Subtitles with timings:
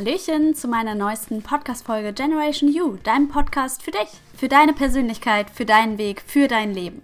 [0.00, 5.66] Hallöchen zu meiner neuesten Podcast-Folge Generation You, deinem Podcast für dich, für deine Persönlichkeit, für
[5.66, 7.02] deinen Weg, für dein Leben.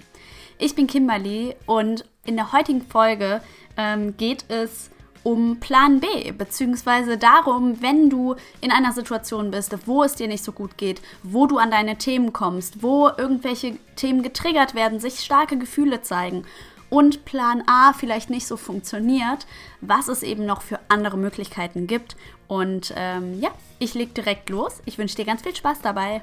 [0.58, 3.42] Ich bin Kimberly und in der heutigen Folge
[3.76, 4.88] ähm, geht es
[5.24, 10.42] um Plan B, beziehungsweise darum, wenn du in einer Situation bist, wo es dir nicht
[10.42, 15.20] so gut geht, wo du an deine Themen kommst, wo irgendwelche Themen getriggert werden, sich
[15.20, 16.46] starke Gefühle zeigen
[16.90, 19.46] und Plan A vielleicht nicht so funktioniert,
[19.80, 22.16] was es eben noch für andere Möglichkeiten gibt.
[22.48, 24.80] Und ähm, ja, ich leg direkt los.
[24.84, 26.22] Ich wünsche dir ganz viel Spaß dabei.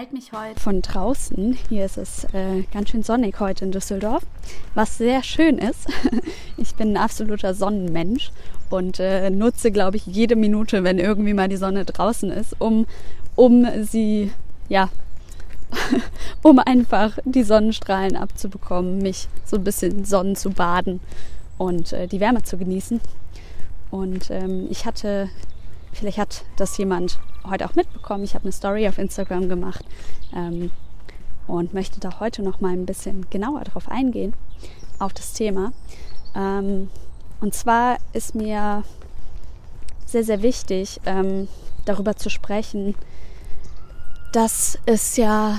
[0.00, 1.58] Melde mich heute von draußen.
[1.68, 4.22] Hier ist es äh, ganz schön sonnig heute in Düsseldorf,
[4.74, 5.86] was sehr schön ist.
[6.56, 8.30] Ich bin ein absoluter Sonnenmensch
[8.70, 12.86] und äh, nutze, glaube ich, jede Minute, wenn irgendwie mal die Sonne draußen ist, um,
[13.36, 14.32] um sie,
[14.70, 14.88] ja,
[16.42, 21.00] um einfach die Sonnenstrahlen abzubekommen, mich so ein bisschen Sonnen zu baden
[21.58, 23.02] und äh, die Wärme zu genießen.
[23.90, 25.28] Und ähm, ich hatte,
[25.92, 29.84] vielleicht hat das jemand heute auch mitbekommen, ich habe eine Story auf Instagram gemacht
[30.34, 30.70] ähm,
[31.46, 34.34] und möchte da heute noch mal ein bisschen genauer drauf eingehen,
[34.98, 35.72] auf das Thema.
[36.34, 36.90] Ähm,
[37.40, 38.84] und zwar ist mir
[40.06, 41.48] sehr, sehr wichtig, ähm,
[41.84, 42.94] darüber zu sprechen,
[44.32, 45.58] dass es ja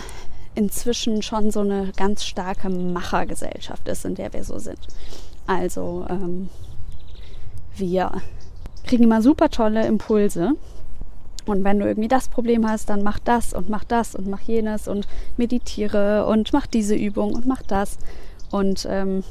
[0.55, 4.79] inzwischen schon so eine ganz starke Machergesellschaft ist, in der wir so sind.
[5.47, 6.49] Also ähm,
[7.75, 8.11] wir
[8.91, 10.51] kriegen immer super tolle Impulse.
[11.45, 14.41] Und wenn du irgendwie das Problem hast, dann mach das und mach das und mach
[14.41, 17.97] jenes und meditiere und mach diese Übung und mach das.
[18.51, 19.23] Und ähm,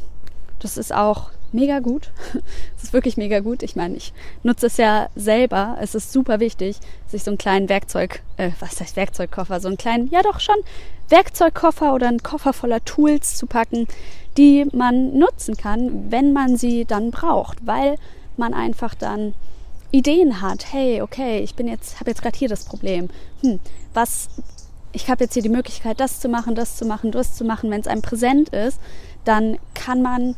[0.61, 2.11] das ist auch mega gut.
[2.79, 3.63] Es ist wirklich mega gut.
[3.63, 5.77] Ich meine, ich nutze es ja selber.
[5.79, 9.77] Es ist super wichtig, sich so einen kleinen Werkzeug, äh, was heißt Werkzeugkoffer, so einen
[9.77, 10.57] kleinen, ja doch schon,
[11.11, 13.87] Werkzeugkoffer oder einen Koffer voller Tools zu packen,
[14.39, 17.99] die man nutzen kann, wenn man sie dann braucht, weil
[18.41, 19.35] man einfach dann
[19.93, 20.73] Ideen hat.
[20.73, 23.09] Hey, okay, ich bin jetzt, habe jetzt gerade hier das Problem.
[23.43, 23.61] Hm,
[23.95, 24.29] was,
[24.93, 27.71] ich habe jetzt hier die Möglichkeit, das zu machen, das zu machen, das zu machen.
[27.71, 28.81] Wenn es einem präsent ist,
[29.25, 30.37] dann kann man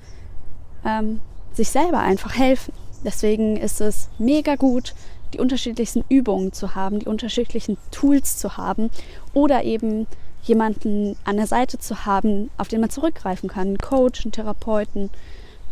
[0.85, 1.21] ähm,
[1.53, 2.73] sich selber einfach helfen.
[3.05, 4.95] Deswegen ist es mega gut,
[5.33, 8.91] die unterschiedlichsten Übungen zu haben, die unterschiedlichen Tools zu haben
[9.34, 10.07] oder eben
[10.43, 13.69] jemanden an der Seite zu haben, auf den man zurückgreifen kann.
[13.69, 15.11] Einen Coach, einen Therapeuten,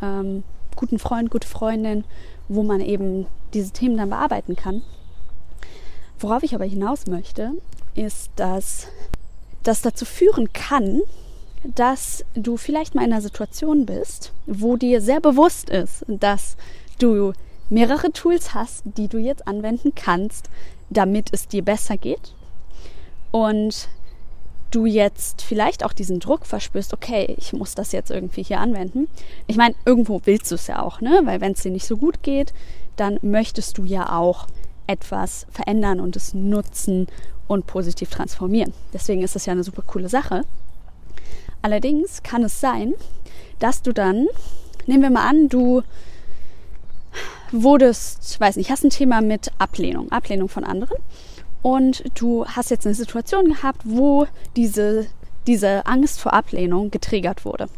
[0.02, 0.44] ähm,
[0.80, 2.04] guten Freund, gute Freundin,
[2.48, 4.82] wo man eben diese Themen dann bearbeiten kann.
[6.18, 7.52] Worauf ich aber hinaus möchte,
[7.94, 8.88] ist, dass
[9.62, 11.02] das dazu führen kann,
[11.62, 16.56] dass du vielleicht mal in einer Situation bist, wo dir sehr bewusst ist, dass
[16.98, 17.34] du
[17.68, 20.48] mehrere Tools hast, die du jetzt anwenden kannst,
[20.88, 22.34] damit es dir besser geht.
[23.30, 23.88] Und
[24.70, 29.08] du jetzt vielleicht auch diesen Druck verspürst, okay, ich muss das jetzt irgendwie hier anwenden.
[29.46, 31.22] Ich meine, irgendwo willst du es ja auch, ne?
[31.24, 32.52] Weil wenn es dir nicht so gut geht,
[32.96, 34.46] dann möchtest du ja auch
[34.86, 37.06] etwas verändern und es nutzen
[37.46, 38.72] und positiv transformieren.
[38.92, 40.42] Deswegen ist das ja eine super coole Sache.
[41.62, 42.94] Allerdings kann es sein,
[43.58, 44.26] dass du dann,
[44.86, 45.82] nehmen wir mal an, du
[47.52, 50.98] wurdest, weiß nicht, hast ein Thema mit Ablehnung, Ablehnung von anderen
[51.62, 54.26] und du hast jetzt eine Situation gehabt, wo
[54.56, 55.06] diese,
[55.46, 57.68] diese Angst vor Ablehnung getriggert wurde.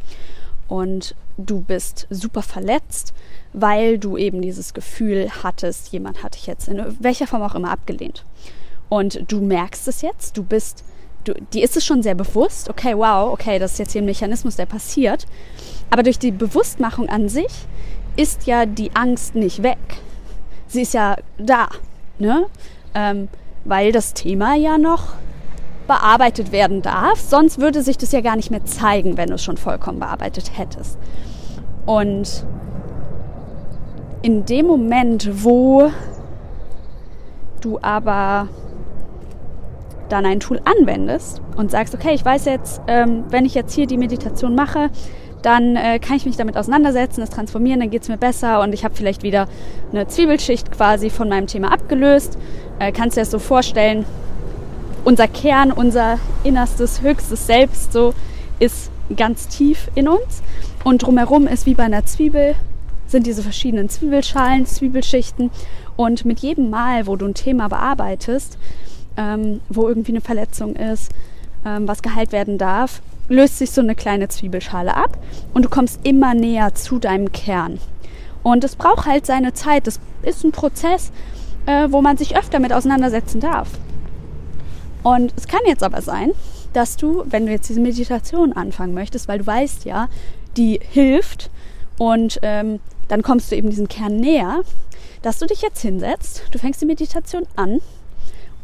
[0.69, 3.13] Und du bist super verletzt,
[3.53, 7.71] weil du eben dieses Gefühl hattest, jemand hat dich jetzt in welcher Form auch immer
[7.71, 8.25] abgelehnt.
[8.89, 10.85] Und du merkst es jetzt, du bist
[11.25, 14.07] du, die ist es schon sehr bewusst, okay, wow, okay, das ist jetzt hier ein
[14.07, 15.27] Mechanismus, der passiert.
[15.91, 17.53] Aber durch die Bewusstmachung an sich
[18.17, 19.79] ist ja die Angst nicht weg.
[20.69, 21.69] Sie ist ja da,
[22.19, 22.47] ne?
[22.95, 23.29] Ähm,
[23.65, 25.15] weil das Thema ja noch
[25.87, 27.21] bearbeitet werden darf.
[27.21, 30.53] Sonst würde sich das ja gar nicht mehr zeigen, wenn du es schon vollkommen bearbeitet
[30.57, 30.99] hättest.
[31.87, 32.47] Und
[34.23, 35.91] in dem Moment, wo
[37.61, 38.49] du aber
[40.09, 43.87] dann ein Tool anwendest und sagst, okay, ich weiß jetzt, ähm, wenn ich jetzt hier
[43.87, 44.91] die Meditation mache,
[45.43, 48.73] dann äh, kann ich mich damit auseinandersetzen, das transformieren, dann geht es mir besser und
[48.73, 49.49] ich habe vielleicht wieder
[49.91, 52.39] eine Zwiebelschicht quasi von meinem Thema abgelöst.
[52.83, 54.05] Äh, kannst du dir das so vorstellen?
[55.05, 58.13] Unser Kern, unser innerstes, höchstes Selbst so
[58.59, 60.43] ist ganz tief in uns
[60.83, 62.57] und drumherum ist wie bei einer Zwiebel
[63.07, 65.53] sind diese verschiedenen Zwiebelschalen, Zwiebelschichten
[65.95, 68.59] und mit jedem Mal, wo du ein Thema bearbeitest,
[69.17, 71.13] ähm, wo irgendwie eine Verletzung ist,
[71.65, 75.19] ähm, was geheilt werden darf, löst sich so eine kleine Zwiebelschale ab
[75.55, 77.79] und du kommst immer näher zu deinem Kern.
[78.43, 79.87] Und es braucht halt seine Zeit.
[79.87, 81.13] Das ist ein Prozess,
[81.67, 83.69] äh, wo man sich öfter mit auseinandersetzen darf.
[85.03, 86.31] Und es kann jetzt aber sein,
[86.73, 90.09] dass du, wenn du jetzt diese Meditation anfangen möchtest, weil du weißt ja,
[90.57, 91.51] die hilft
[91.99, 94.61] und ähm, dann kommst du eben diesem Kern näher,
[95.23, 97.81] dass du dich jetzt hinsetzt, du fängst die Meditation an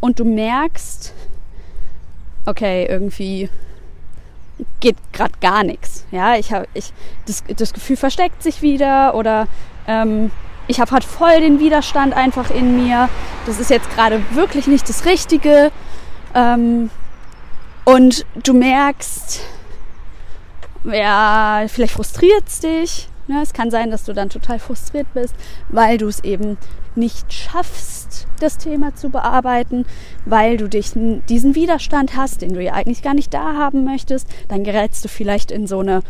[0.00, 1.12] und du merkst,
[2.46, 3.48] okay, irgendwie
[4.80, 6.04] geht gerade gar nichts.
[6.10, 6.92] Ja, ich habe ich
[7.26, 9.46] das, das Gefühl versteckt sich wieder oder
[9.86, 10.30] ähm,
[10.68, 13.08] ich habe halt voll den Widerstand einfach in mir.
[13.46, 15.72] Das ist jetzt gerade wirklich nicht das Richtige.
[16.34, 16.90] Ähm,
[17.84, 19.40] und du merkst,
[20.84, 23.08] ja, vielleicht frustriert es dich.
[23.28, 25.34] Ja, es kann sein, dass du dann total frustriert bist,
[25.68, 26.56] weil du es eben
[26.94, 29.84] nicht schaffst, das Thema zu bearbeiten,
[30.24, 34.28] weil du dich diesen Widerstand hast, den du ja eigentlich gar nicht da haben möchtest.
[34.48, 36.02] Dann gerätst du vielleicht in so eine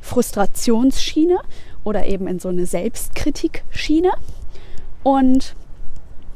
[0.00, 1.38] Frustrationsschiene
[1.84, 4.10] oder eben in so eine Selbstkritikschiene.
[5.02, 5.54] Und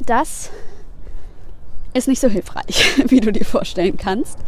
[0.04, 0.50] das
[1.92, 4.38] ist nicht so hilfreich, wie du dir vorstellen kannst.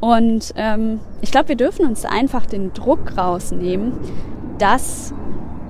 [0.00, 3.92] Und ähm, ich glaube, wir dürfen uns einfach den Druck rausnehmen,
[4.58, 5.12] dass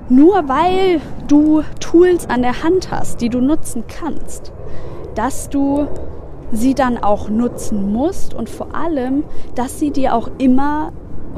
[0.09, 4.51] nur weil du Tools an der Hand hast, die du nutzen kannst,
[5.15, 5.87] dass du
[6.51, 9.23] sie dann auch nutzen musst und vor allem,
[9.55, 10.91] dass sie dir auch immer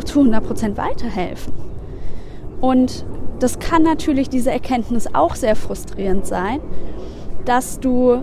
[0.03, 1.53] zu 100% weiterhelfen.
[2.61, 3.05] Und
[3.39, 6.59] das kann natürlich diese Erkenntnis auch sehr frustrierend sein,
[7.45, 8.21] dass du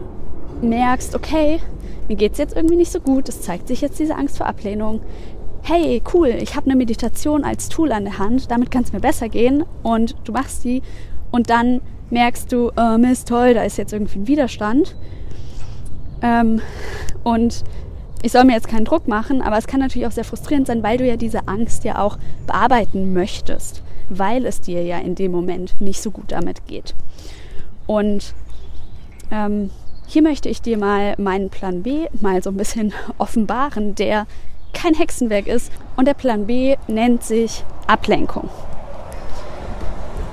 [0.62, 1.61] merkst, okay,
[2.08, 4.46] mir geht es jetzt irgendwie nicht so gut, es zeigt sich jetzt diese Angst vor
[4.46, 5.00] Ablehnung.
[5.62, 9.00] Hey, cool, ich habe eine Meditation als Tool an der Hand, damit kann es mir
[9.00, 10.82] besser gehen und du machst die
[11.31, 14.96] und dann merkst du, oh Mist, toll, da ist jetzt irgendwie ein Widerstand.
[16.23, 16.61] Ähm,
[17.23, 17.62] und
[18.22, 20.82] ich soll mir jetzt keinen Druck machen, aber es kann natürlich auch sehr frustrierend sein,
[20.82, 25.32] weil du ja diese Angst ja auch bearbeiten möchtest, weil es dir ja in dem
[25.32, 26.94] Moment nicht so gut damit geht.
[27.87, 28.34] Und
[29.31, 29.70] ähm,
[30.06, 34.26] hier möchte ich dir mal meinen Plan B mal so ein bisschen offenbaren, der
[34.73, 35.73] kein Hexenwerk ist.
[35.96, 38.49] Und der Plan B nennt sich Ablenkung.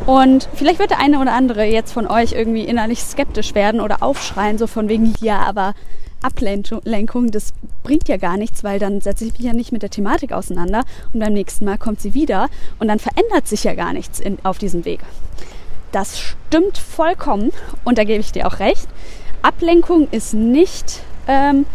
[0.06, 4.02] Und vielleicht wird der eine oder andere jetzt von euch irgendwie innerlich skeptisch werden oder
[4.02, 5.74] aufschreien, so von wegen, ja, aber
[6.22, 7.54] Ablenkung, das
[7.84, 10.84] bringt ja gar nichts, weil dann setze ich mich ja nicht mit der Thematik auseinander
[11.14, 12.50] und beim nächsten Mal kommt sie wieder
[12.80, 15.00] und dann verändert sich ja gar nichts in, auf diesem Weg.
[15.92, 17.52] Das stimmt vollkommen
[17.86, 18.88] und da gebe ich dir auch recht.
[19.42, 21.66] Ablenkung ist nicht ähm,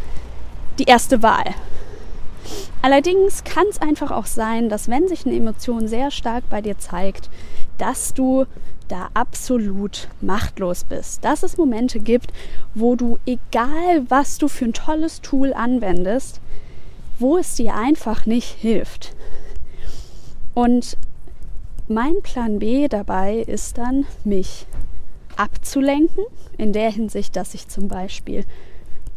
[0.79, 1.55] die erste Wahl.
[2.83, 6.79] Allerdings kann es einfach auch sein, dass wenn sich eine Emotion sehr stark bei dir
[6.79, 7.31] zeigt,
[7.79, 8.47] dass du
[8.93, 11.25] da absolut machtlos bist.
[11.25, 12.33] Dass es Momente gibt,
[12.75, 16.41] wo du, egal was du für ein tolles Tool anwendest,
[17.19, 19.15] wo es dir einfach nicht hilft.
[20.53, 20.99] Und
[21.89, 24.67] mein Plan B dabei ist dann, mich
[25.37, 26.25] abzulenken,
[26.59, 28.45] in der Hinsicht, dass ich zum Beispiel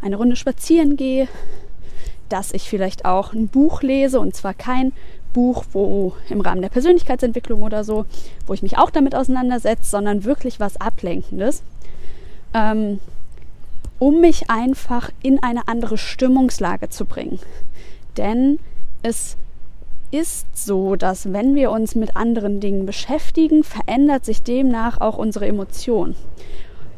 [0.02, 1.28] eine Runde spazieren gehe,
[2.30, 4.94] dass ich vielleicht auch ein Buch lese und zwar kein
[5.36, 8.06] Buch, wo im Rahmen der Persönlichkeitsentwicklung oder so,
[8.48, 11.62] wo ich mich auch damit auseinandersetze, sondern wirklich was Ablenkendes,
[12.54, 13.02] ähm,
[14.00, 17.40] um mich einfach in eine andere Stimmungslage zu bringen.
[18.16, 18.60] Denn
[19.04, 19.36] es
[20.10, 25.48] ist so, dass wenn wir uns mit anderen Dingen beschäftigen, verändert sich demnach auch unsere
[25.48, 26.16] Emotion.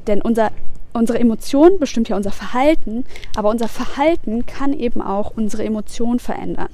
[0.06, 0.52] Denn unser,
[0.94, 3.04] unsere Emotion bestimmt ja unser Verhalten,
[3.36, 6.70] aber unser Verhalten kann eben auch unsere Emotion verändern.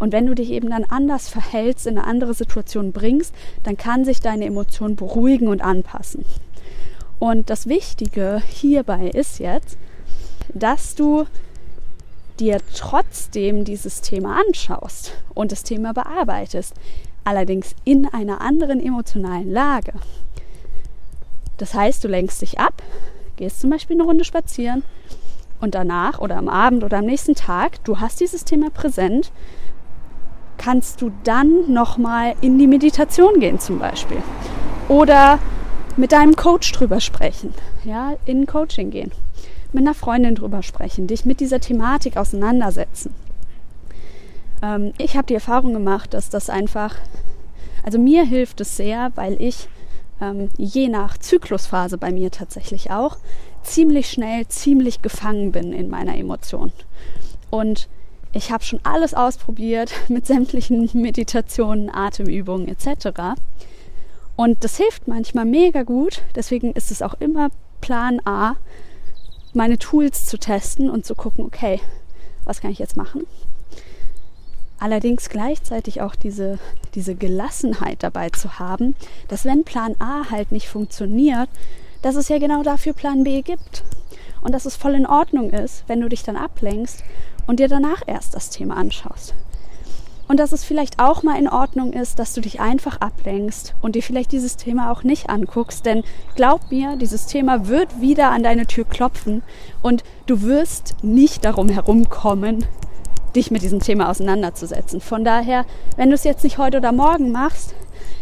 [0.00, 4.04] Und wenn du dich eben dann anders verhältst, in eine andere Situation bringst, dann kann
[4.04, 6.24] sich deine Emotion beruhigen und anpassen.
[7.20, 9.76] Und das Wichtige hierbei ist jetzt,
[10.54, 11.26] dass du
[12.40, 16.74] dir trotzdem dieses Thema anschaust und das Thema bearbeitest,
[17.22, 19.92] allerdings in einer anderen emotionalen Lage.
[21.58, 22.82] Das heißt, du lenkst dich ab,
[23.36, 24.82] gehst zum Beispiel eine Runde spazieren
[25.60, 29.30] und danach oder am Abend oder am nächsten Tag, du hast dieses Thema präsent,
[30.60, 34.22] kannst du dann nochmal in die Meditation gehen zum Beispiel.
[34.88, 35.38] Oder
[35.96, 39.12] mit deinem Coach drüber sprechen, ja, in Coaching gehen
[39.72, 43.14] mit einer Freundin drüber sprechen, dich mit dieser Thematik auseinandersetzen.
[44.62, 46.96] Ähm, ich habe die Erfahrung gemacht, dass das einfach,
[47.84, 49.68] also mir hilft es sehr, weil ich
[50.20, 53.16] ähm, je nach Zyklusphase bei mir tatsächlich auch
[53.62, 56.72] ziemlich schnell, ziemlich gefangen bin in meiner Emotion.
[57.50, 57.88] Und
[58.32, 63.38] ich habe schon alles ausprobiert mit sämtlichen Meditationen, Atemübungen etc.
[64.36, 66.22] Und das hilft manchmal mega gut.
[66.34, 68.56] Deswegen ist es auch immer Plan A,
[69.52, 71.80] meine Tools zu testen und zu gucken, okay,
[72.44, 73.26] was kann ich jetzt machen?
[74.78, 76.58] Allerdings gleichzeitig auch diese,
[76.94, 78.94] diese Gelassenheit dabei zu haben,
[79.28, 81.50] dass wenn Plan A halt nicht funktioniert,
[82.00, 83.84] dass es ja genau dafür Plan B gibt.
[84.42, 87.02] Und dass es voll in Ordnung ist, wenn du dich dann ablenkst
[87.46, 89.34] und dir danach erst das Thema anschaust.
[90.28, 93.96] Und dass es vielleicht auch mal in Ordnung ist, dass du dich einfach ablenkst und
[93.96, 95.84] dir vielleicht dieses Thema auch nicht anguckst.
[95.84, 96.04] Denn
[96.36, 99.42] glaub mir, dieses Thema wird wieder an deine Tür klopfen
[99.82, 102.64] und du wirst nicht darum herumkommen,
[103.34, 105.00] dich mit diesem Thema auseinanderzusetzen.
[105.00, 105.64] Von daher,
[105.96, 107.74] wenn du es jetzt nicht heute oder morgen machst,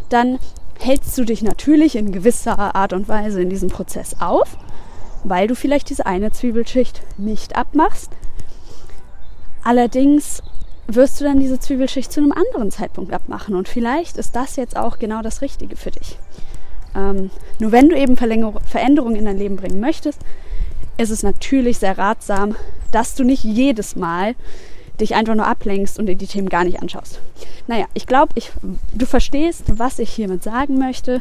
[0.08, 0.38] dann
[0.78, 4.56] hältst du dich natürlich in gewisser Art und Weise in diesem Prozess auf,
[5.28, 8.10] weil du vielleicht diese eine Zwiebelschicht nicht abmachst.
[9.64, 10.42] Allerdings
[10.86, 13.54] wirst du dann diese Zwiebelschicht zu einem anderen Zeitpunkt abmachen.
[13.54, 16.18] Und vielleicht ist das jetzt auch genau das Richtige für dich.
[16.96, 20.20] Ähm, nur wenn du eben Veränderungen in dein Leben bringen möchtest,
[20.96, 22.56] ist es natürlich sehr ratsam,
[22.90, 24.34] dass du nicht jedes Mal
[24.98, 27.20] dich einfach nur ablenkst und dir die Themen gar nicht anschaust.
[27.66, 28.34] Naja, ich glaube,
[28.94, 31.20] du verstehst, was ich hiermit sagen möchte.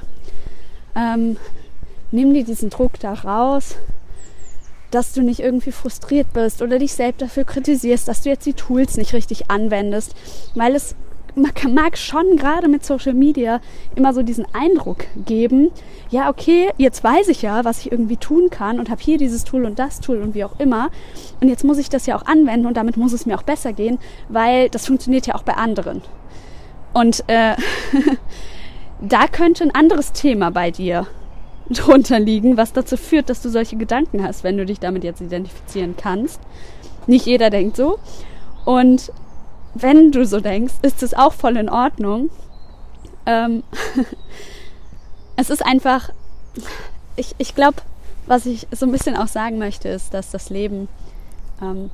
[0.95, 1.37] Ähm,
[2.11, 3.75] nimm dir diesen Druck da raus
[4.91, 8.53] dass du nicht irgendwie frustriert bist oder dich selbst dafür kritisierst, dass du jetzt die
[8.53, 10.15] Tools nicht richtig anwendest,
[10.55, 10.95] weil es
[11.35, 13.61] mag schon gerade mit Social Media
[13.95, 15.69] immer so diesen Eindruck geben,
[16.09, 19.43] ja, okay, jetzt weiß ich ja, was ich irgendwie tun kann und habe hier dieses
[19.43, 20.89] Tool und das Tool und wie auch immer.
[21.39, 23.71] Und jetzt muss ich das ja auch anwenden und damit muss es mir auch besser
[23.71, 23.99] gehen,
[24.29, 26.01] weil das funktioniert ja auch bei anderen.
[26.93, 27.55] Und äh,
[29.01, 31.05] da könnte ein anderes Thema bei dir
[31.69, 35.21] drunter liegen, was dazu führt, dass du solche Gedanken hast, wenn du dich damit jetzt
[35.21, 36.39] identifizieren kannst.
[37.07, 37.99] Nicht jeder denkt so.
[38.65, 39.11] Und
[39.73, 42.29] wenn du so denkst, ist es auch voll in Ordnung.
[43.25, 43.63] Ähm
[45.35, 46.09] es ist einfach,
[47.15, 47.77] ich, ich glaube,
[48.25, 50.89] was ich so ein bisschen auch sagen möchte, ist, dass das Leben
[51.61, 51.89] ähm,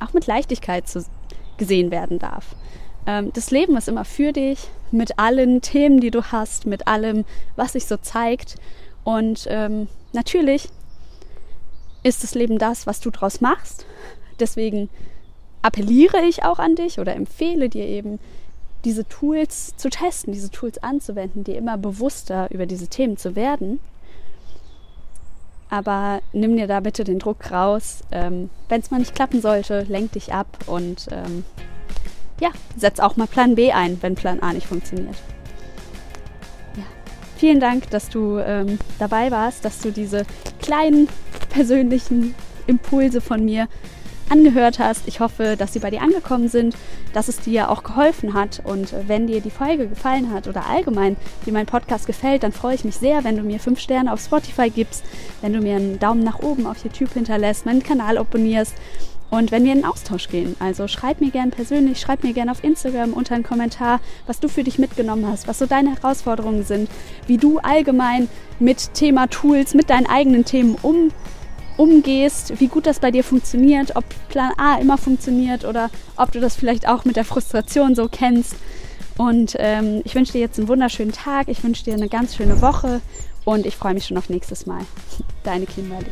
[0.00, 1.04] auch mit Leichtigkeit zu,
[1.56, 2.54] gesehen werden darf.
[3.06, 7.24] Ähm, das Leben ist immer für dich, mit allen Themen, die du hast, mit allem,
[7.56, 8.56] was sich so zeigt.
[9.04, 10.68] Und ähm, natürlich
[12.02, 13.86] ist das Leben das, was du draus machst.
[14.40, 14.88] Deswegen
[15.62, 18.18] appelliere ich auch an dich oder empfehle dir eben,
[18.84, 23.80] diese Tools zu testen, diese Tools anzuwenden, dir immer bewusster über diese Themen zu werden.
[25.70, 28.02] Aber nimm dir da bitte den Druck raus.
[28.12, 31.44] Ähm, Wenn es mal nicht klappen sollte, lenk dich ab und ähm,
[32.40, 35.16] ja, setz auch mal Plan B ein, wenn Plan A nicht funktioniert.
[37.44, 40.24] Vielen Dank, dass du ähm, dabei warst, dass du diese
[40.62, 41.08] kleinen
[41.50, 42.34] persönlichen
[42.66, 43.68] Impulse von mir
[44.30, 45.06] angehört hast.
[45.08, 46.74] Ich hoffe, dass sie bei dir angekommen sind,
[47.12, 48.62] dass es dir auch geholfen hat.
[48.64, 52.76] Und wenn dir die Folge gefallen hat oder allgemein dir mein Podcast gefällt, dann freue
[52.76, 55.04] ich mich sehr, wenn du mir fünf Sterne auf Spotify gibst,
[55.42, 58.72] wenn du mir einen Daumen nach oben auf YouTube hinterlässt, meinen Kanal abonnierst
[59.30, 60.54] und wenn wir in den Austausch gehen.
[60.58, 64.48] Also schreib mir gerne persönlich, schreib mir gerne auf Instagram unter einen Kommentar, was du
[64.48, 66.88] für dich mitgenommen hast, was so deine Herausforderungen sind,
[67.26, 68.28] wie du allgemein
[68.60, 71.10] mit Thema Tools, mit deinen eigenen Themen um,
[71.76, 76.40] umgehst, wie gut das bei dir funktioniert, ob Plan A immer funktioniert oder ob du
[76.40, 78.54] das vielleicht auch mit der Frustration so kennst.
[79.16, 82.60] Und ähm, ich wünsche dir jetzt einen wunderschönen Tag, ich wünsche dir eine ganz schöne
[82.60, 83.00] Woche
[83.44, 84.80] und ich freue mich schon auf nächstes Mal.
[85.44, 86.06] Deine Kimberly.